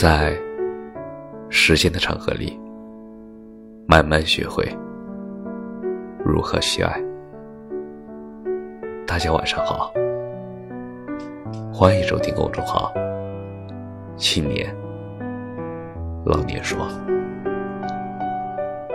[0.00, 0.34] 在
[1.50, 2.58] 时间的长河里，
[3.86, 4.66] 慢慢学会
[6.24, 6.98] 如何去爱。
[9.06, 9.92] 大家晚上好，
[11.70, 12.90] 欢迎收听公众号
[14.16, 14.74] “青年
[16.24, 16.88] 老年说”。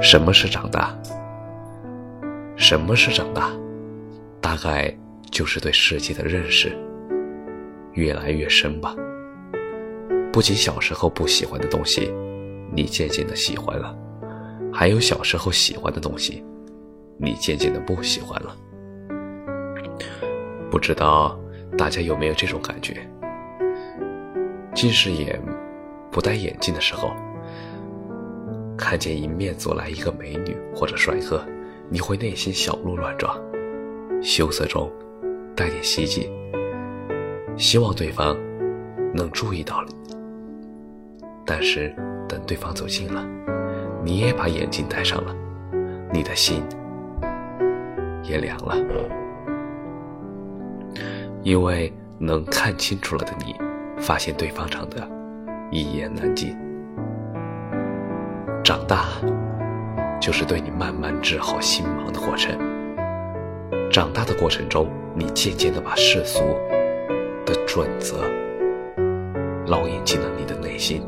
[0.00, 0.96] 什么是长大？
[2.54, 3.50] 什么是长大？
[4.40, 4.96] 大概
[5.32, 6.72] 就是对世界的认识
[7.94, 8.94] 越来越深吧。
[10.32, 12.10] 不仅小时候不喜欢的东西，
[12.74, 13.94] 你渐渐的喜欢了；
[14.72, 16.42] 还有小时候喜欢的东西，
[17.18, 18.56] 你渐渐的不喜欢了。
[20.70, 21.38] 不知道
[21.76, 23.06] 大家有没有这种感觉？
[24.74, 25.38] 近视眼
[26.10, 27.12] 不戴眼镜的时候，
[28.74, 31.44] 看见迎面走来一个美女或者帅哥，
[31.90, 33.38] 你会内心小鹿乱撞，
[34.22, 34.90] 羞涩中
[35.54, 36.26] 带点希冀，
[37.58, 38.34] 希望对方
[39.14, 40.01] 能注意到你。
[41.54, 41.94] 但是，
[42.26, 43.22] 等对方走近了，
[44.02, 45.36] 你也把眼镜戴上了，
[46.10, 46.62] 你的心
[48.22, 48.74] 也凉了，
[51.42, 53.54] 因为能看清楚了的你，
[53.98, 55.06] 发现对方长得
[55.70, 56.56] 一言难尽。
[58.64, 59.04] 长大，
[60.18, 62.58] 就是对你慢慢治好心盲的过程。
[63.90, 66.40] 长大的过程中，你渐渐的把世俗
[67.44, 68.24] 的准则
[69.66, 71.02] 烙印进了你的内心。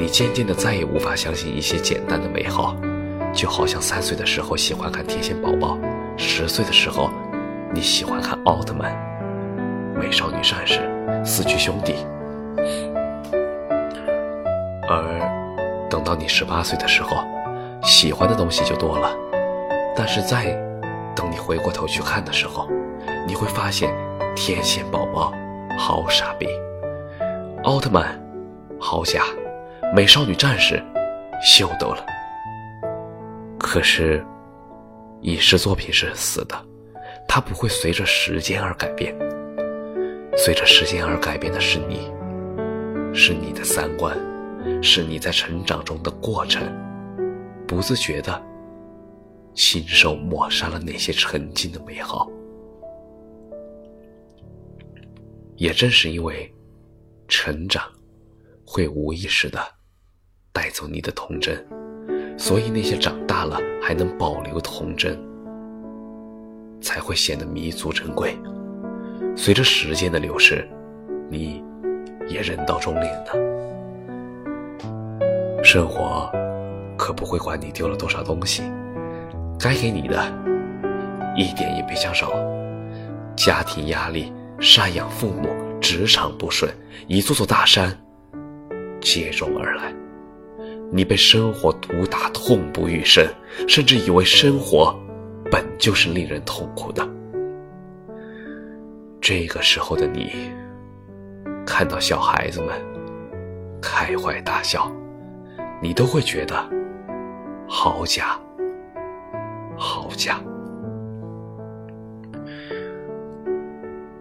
[0.00, 2.74] 你渐渐的再也无法相信一些简单的美好，
[3.34, 5.76] 就好像三岁的时候喜欢看天线宝宝，
[6.16, 7.10] 十岁的时候
[7.74, 8.96] 你喜欢看奥特曼、
[9.94, 10.80] 美少女战士、
[11.22, 11.96] 四驱兄弟，
[14.88, 17.22] 而等到你十八岁的时候，
[17.82, 19.14] 喜欢的东西就多了。
[19.94, 20.46] 但是再
[21.14, 22.66] 等你回过头去看的时候，
[23.26, 23.94] 你会发现
[24.34, 25.30] 天线宝宝
[25.76, 26.48] 好傻逼，
[27.64, 28.18] 奥特曼
[28.80, 29.24] 好假。
[29.92, 30.80] 美少女战士，
[31.42, 32.06] 秀逗了。
[33.58, 34.24] 可是，
[35.22, 36.54] 影视作品是死的，
[37.26, 39.12] 它不会随着时间而改变。
[40.36, 42.08] 随着时间而改变的是你，
[43.12, 44.16] 是你的三观，
[44.80, 46.62] 是你在成长中的过程。
[47.66, 48.40] 不自觉的，
[49.54, 52.30] 亲手抹杀了那些曾经的美好。
[55.56, 56.48] 也正是因为
[57.26, 57.82] 成长，
[58.64, 59.60] 会无意识的。
[60.52, 61.64] 带走你的童真，
[62.36, 65.18] 所以那些长大了还能保留童真，
[66.80, 68.36] 才会显得弥足珍贵。
[69.36, 70.68] 随着时间的流逝，
[71.28, 71.62] 你
[72.28, 73.32] 也人到中年了。
[75.62, 76.30] 生活
[76.98, 78.62] 可不会管你丢了多少东西，
[79.58, 80.20] 该给你的
[81.36, 82.32] 一点也别想少。
[83.36, 85.48] 家庭压力、赡养父母、
[85.80, 86.70] 职场不顺，
[87.06, 87.96] 一座座大山
[89.00, 89.94] 接踵而来。
[90.92, 93.24] 你被生活毒打，痛不欲生，
[93.68, 94.94] 甚至以为生活
[95.50, 97.08] 本就是令人痛苦的。
[99.20, 100.50] 这个时候的你，
[101.64, 102.74] 看到小孩子们
[103.80, 104.90] 开怀大笑，
[105.80, 106.56] 你都会觉得
[107.68, 108.38] 好假，
[109.76, 110.40] 好假。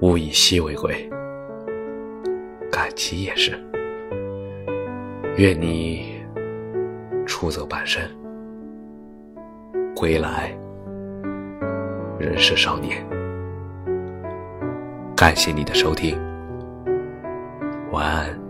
[0.00, 1.08] 物以稀为贵，
[2.70, 3.58] 感情也是。
[5.36, 6.17] 愿你。
[7.40, 8.02] 出走半生，
[9.94, 10.52] 归来
[12.18, 13.06] 仍是少年。
[15.14, 16.18] 感谢你的收听，
[17.92, 18.47] 晚安。